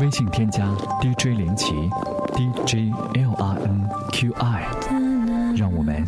[0.00, 0.66] 微信添加
[1.02, 1.72] DJ 林奇
[2.32, 4.62] ，DJ L R N Q I，
[5.54, 6.02] 让我们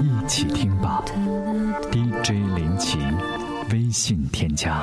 [0.00, 1.04] 一起听吧。
[1.92, 2.98] DJ 林奇，
[3.70, 4.82] 微信添加。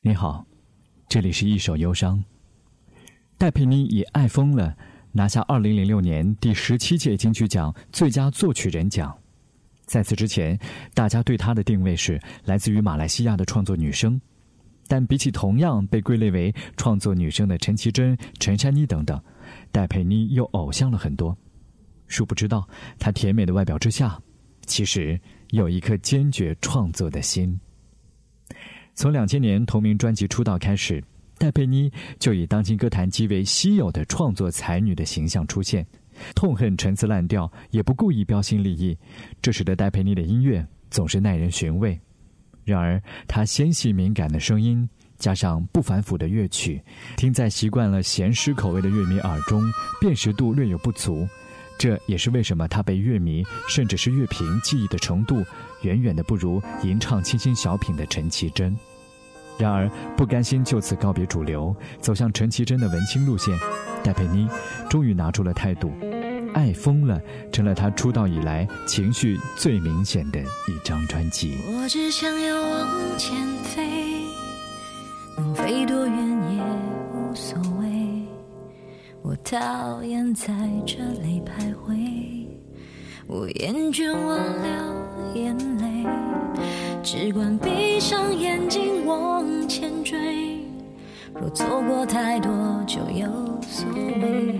[0.00, 0.46] 你好，
[1.08, 2.22] 这里是一首忧伤。
[3.36, 4.76] 戴佩妮也《爱疯了》
[5.16, 9.16] 拿下二零零六年第十七届金曲奖最佳作曲人奖。
[9.86, 10.58] 在此之前，
[10.92, 14.20] 大家对她的定位是来自于马来西亚的创作女声。
[14.86, 19.18] 但比起同样被归类为创作女声的陈绮贞、陈珊妮等等，
[19.72, 21.34] 戴佩妮又偶像了很多。
[22.08, 24.20] 殊不知道，她甜美的外表之下，
[24.66, 27.58] 其实有一颗坚决创作的心。
[28.94, 31.02] 从两千年同名专辑出道开始，
[31.38, 35.86] 戴佩妮就以当今歌坛极为稀有的创作才女的形象出现，
[36.34, 38.96] 痛恨陈词滥调，也不故意标新立异，
[39.42, 41.98] 这使得戴佩妮的音乐总是耐人寻味。
[42.64, 44.88] 然而，她纤细敏感的声音
[45.18, 46.82] 加上不反腐的乐曲，
[47.16, 49.62] 听在习惯了咸湿口味的乐迷耳中，
[50.00, 51.28] 辨识度略有不足。
[51.78, 55.44] 这也是为什么她被乐迷甚至是乐评记忆的程度。
[55.82, 58.74] 远远的不如吟唱清新小品的陈绮贞，
[59.58, 63.58] 然而不甘心就此告别主流，走向陈绮贞的文青路线，
[64.02, 64.48] 戴佩妮
[64.88, 65.90] 终于拿出了态度，
[66.52, 71.56] 《爱疯了》成了她出道以来情绪最明显的一张专辑。
[71.68, 74.22] 我只想要往前飞，
[75.36, 76.62] 能飞多远也
[77.14, 78.22] 无所谓，
[79.22, 80.52] 我讨厌在
[80.86, 82.46] 这里徘徊。
[83.28, 86.06] 我厌倦忘了眼泪，
[87.06, 90.18] 只管闭上眼睛往前追。
[91.32, 92.50] 若错过太多
[92.84, 93.28] 就有
[93.62, 94.58] 所谓，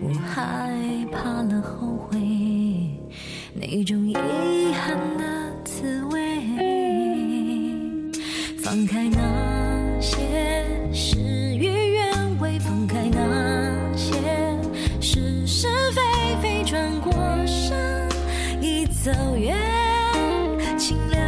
[0.00, 0.70] 我害
[1.10, 2.16] 怕了后悔，
[3.54, 4.14] 那种遗
[4.72, 5.24] 憾的
[5.64, 6.20] 滋味。
[8.62, 10.16] 放开那些
[10.92, 14.14] 事与愿违，放开那些
[15.00, 16.00] 是是非
[16.40, 17.12] 非，转过
[17.44, 17.76] 身
[18.62, 18.86] 已。
[19.02, 19.56] 走远，
[20.76, 21.18] 请留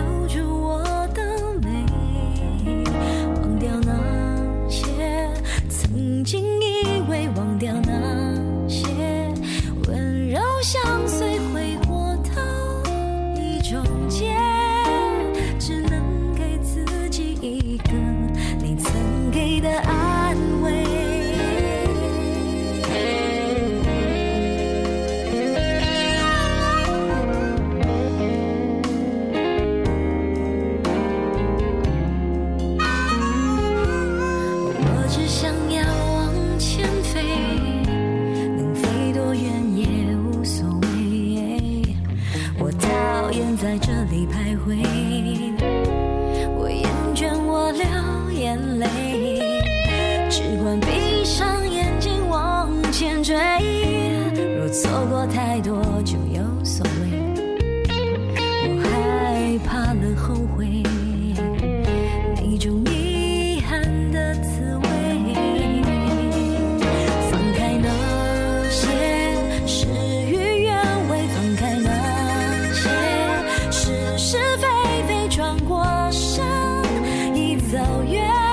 [77.34, 78.49] 已走远。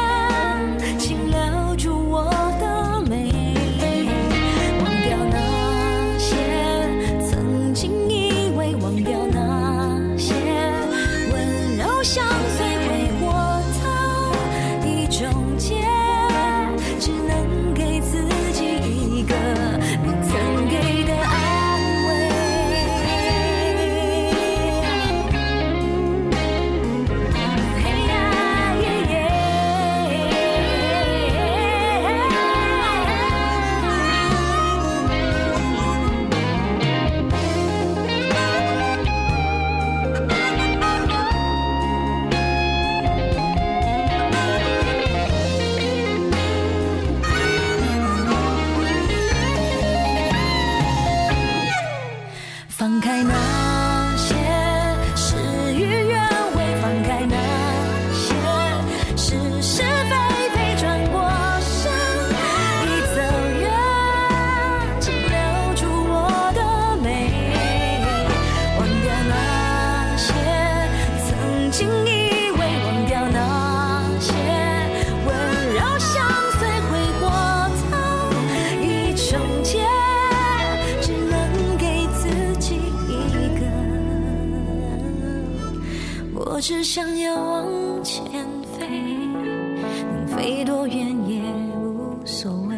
[86.67, 88.29] 只想要往前
[88.61, 91.41] 飞，能飞多远也
[91.73, 92.75] 无所谓。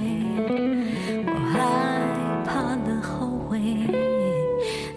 [1.26, 3.60] 我害怕了后悔，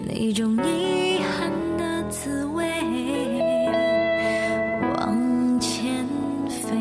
[0.06, 2.68] 那种遗憾的滋味。
[4.98, 6.06] 往前
[6.46, 6.76] 飞。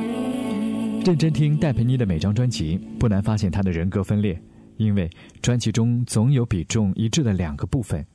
[1.06, 4.38] 认真听戴佩妮的每张专辑，不难发现她的人格分裂，
[4.76, 5.10] 因为
[5.42, 8.06] 专辑中总有比重一致的两个部分，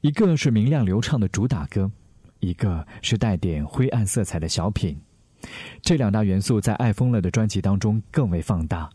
[0.00, 1.90] 一个是明亮流畅的主打歌，
[2.40, 4.98] 一个是带点灰暗色彩的小品。
[5.82, 8.88] 这两大元素在《爱疯了》的专辑当中更为放大。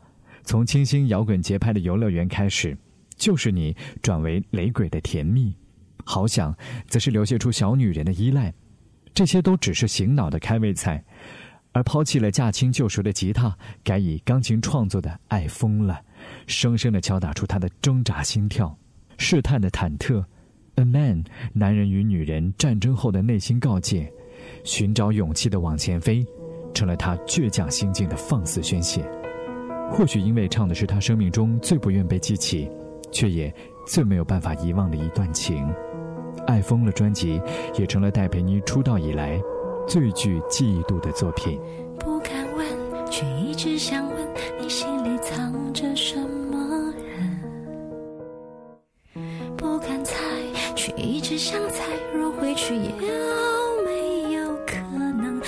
[0.43, 2.77] 从清新摇滚节拍的游乐园开始，
[3.15, 5.55] 就是你转为雷鬼的甜蜜，
[6.03, 6.55] 好想
[6.87, 8.53] 则是流泻出小女人的依赖，
[9.13, 11.03] 这些都只是醒脑的开胃菜。
[11.73, 15.93] 而抛弃了驾轻就熟的吉他，改以钢琴创作的《爱疯了》，
[16.45, 18.77] 生生的敲打出他的挣扎心跳、
[19.17, 20.25] 试探的忐忑。
[20.81, 21.23] A man，
[21.53, 24.11] 男人与女人战争后的内心告诫，
[24.63, 26.25] 寻找勇气的往前飞，
[26.73, 29.07] 成了他倔强心境的放肆宣泄。
[29.91, 32.67] 或许因为唱的是他生命中最不愿被记起，
[33.11, 33.53] 却也
[33.85, 35.63] 最没有办法遗忘的一段情，
[36.45, 37.39] 《爱疯了》专辑
[37.77, 39.39] 也成了戴佩妮出道以来。
[39.87, 41.59] 最具记忆度的作品。
[41.99, 42.65] 不敢问，
[43.11, 44.27] 却一直想问
[44.59, 45.00] 你心
[51.11, 51.83] 一直想猜，
[52.15, 52.81] 若回去有
[53.83, 55.41] 没有可能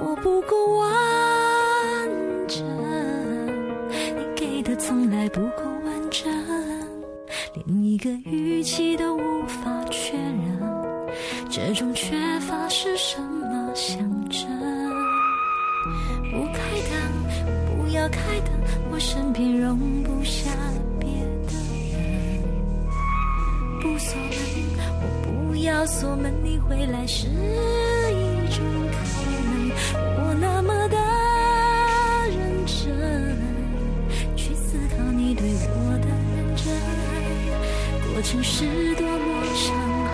[0.00, 0.88] 我不够完
[2.48, 2.66] 整？
[3.88, 6.28] 你给的从来不够完整，
[7.54, 10.60] 连一个语气都无法确认，
[11.48, 14.50] 这种缺乏是什么象征？
[16.32, 16.58] 不开
[16.90, 18.52] 灯，不要开灯，
[18.90, 20.50] 我身边容不下
[20.98, 21.08] 别
[21.46, 21.52] 的
[21.92, 22.42] 人。
[23.80, 23.96] 不
[25.86, 28.96] 锁门，你回来是一种可
[29.50, 29.70] 能。
[30.16, 30.96] 我那么的
[32.30, 33.38] 认真，
[34.34, 36.64] 去思考你对我的认真，
[38.12, 38.64] 过程是
[38.94, 39.76] 多么伤
[40.06, 40.10] 害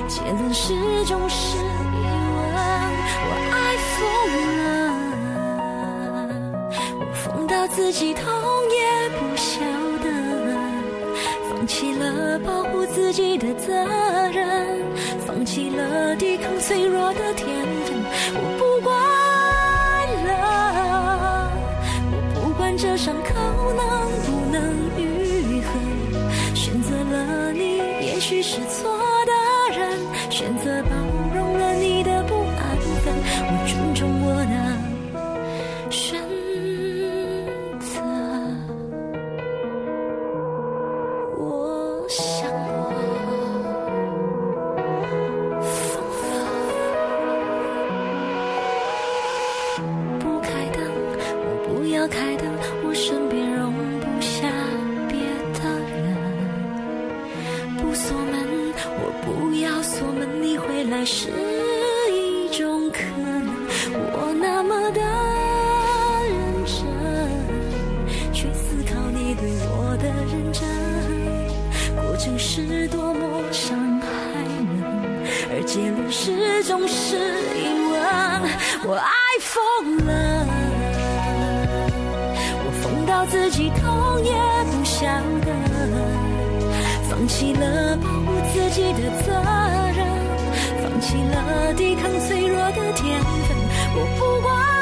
[0.00, 0.72] 人，结论始
[1.04, 2.40] 终是疑问。
[3.26, 3.56] 我爱
[3.92, 4.00] 疯
[4.58, 4.62] 了，
[6.98, 8.24] 我疯到自己痛
[13.14, 13.72] 己的责
[14.32, 14.82] 任，
[15.24, 17.46] 放弃了抵抗脆弱的天
[17.84, 17.94] 分，
[18.34, 18.92] 我不管
[20.26, 20.32] 了，
[22.10, 23.30] 我不管这伤口
[23.76, 24.58] 能不能
[24.98, 25.70] 愈合，
[26.56, 29.13] 选择了你，也许是错。
[57.94, 61.30] 锁门，我不要锁门，你回来是
[62.10, 63.46] 一种可能。
[64.12, 65.00] 我那么的
[66.28, 66.34] 认
[66.66, 66.74] 真，
[68.32, 70.66] 去思考你对我的认真，
[72.02, 74.08] 过程是多么伤害
[74.42, 74.82] 人，
[75.52, 77.16] 而结论始终是
[77.54, 77.94] 疑问。
[78.86, 79.08] 我爱
[79.40, 79.54] 疯
[80.04, 80.10] 了。
[82.66, 84.32] 我疯到自己痛也
[84.64, 85.06] 不晓
[85.46, 85.48] 得，
[87.08, 89.32] 放弃了保护自己的责
[89.94, 90.06] 任，
[90.82, 93.56] 放弃了抵抗脆弱的天分，
[93.94, 94.73] 我不管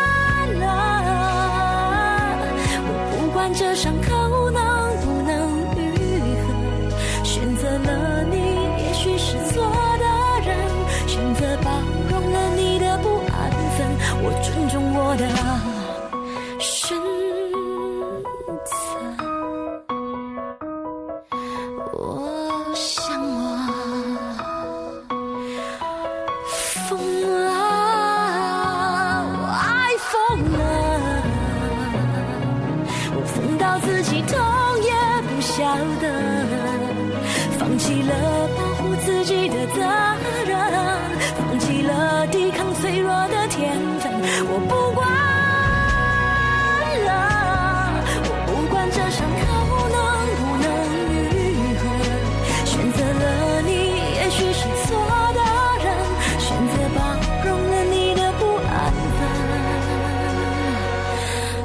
[39.05, 39.81] 自己的责
[40.47, 40.57] 任，
[41.37, 44.13] 放弃了抵抗脆弱的天分，
[44.49, 45.05] 我不管
[47.05, 47.11] 了，
[48.25, 49.43] 我不管这伤口
[49.91, 49.99] 能
[50.39, 50.67] 不能
[51.35, 51.35] 愈
[51.79, 51.83] 合，
[52.65, 53.23] 选择了
[53.63, 53.71] 你，
[54.15, 54.89] 也许是错
[55.35, 55.41] 的
[55.83, 55.87] 人，
[56.39, 56.99] 选择包
[57.45, 58.41] 容了你的不
[58.71, 58.73] 安
[59.19, 59.21] 分，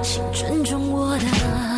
[0.01, 1.76] 请尊重我的。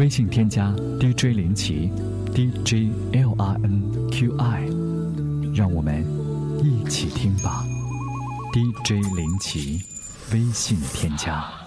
[0.00, 1.90] 微信添加 DJ 林奇
[2.34, 4.62] ，DJ L R N Q I，
[5.54, 6.02] 让我们
[6.64, 7.62] 一起听吧。
[8.50, 9.82] DJ 林奇，
[10.32, 11.59] 微信添加。